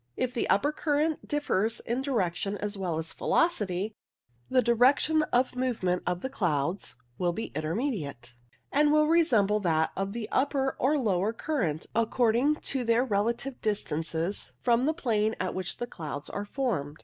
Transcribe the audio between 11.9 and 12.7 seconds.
according